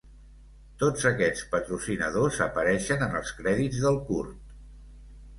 [0.83, 4.57] Tots aquests patrocinadors apareixen en els crèdits del curt.